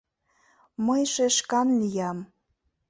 Мый 0.85 1.03
шешкан 1.13 1.67
лиям. 1.79 2.17